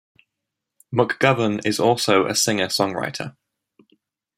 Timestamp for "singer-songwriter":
2.33-3.35